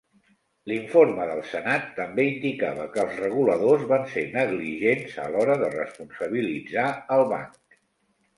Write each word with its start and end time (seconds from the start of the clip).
L'informe 0.69 1.25
del 1.31 1.41
Senat 1.49 1.83
també 1.99 2.25
indicava 2.29 2.87
que 2.95 3.03
els 3.03 3.19
reguladors 3.25 3.85
van 3.93 4.09
ser 4.15 4.25
negligents 4.39 5.15
a 5.25 5.27
l'hora 5.37 5.59
de 5.65 5.71
responsabilitzar 5.77 6.89
el 7.19 7.25
banc. 7.37 7.79